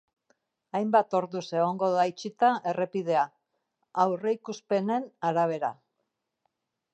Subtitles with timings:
[0.77, 3.27] Hainbat orduz egongo da itxita errepidea,
[4.05, 5.71] aurreikuspenen arabera.